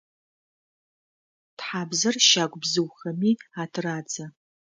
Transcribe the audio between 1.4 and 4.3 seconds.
Тхьабзэр щагу бзыухэми атырадзэ.